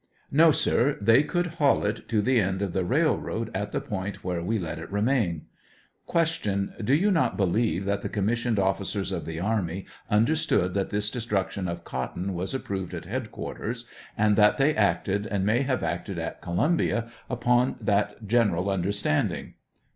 [0.31, 3.79] No, sir, they could haul it to the end of the rail road at the
[3.79, 5.43] point where we let it remain.
[6.11, 6.69] Q.
[6.83, 11.67] Do you not believe that the commissioned offcers of the army understood that this destruction
[11.67, 13.85] of cotton was approved at headquarters,
[14.17, 19.53] and that they acted and may have acted at Columbia upon that general understanding?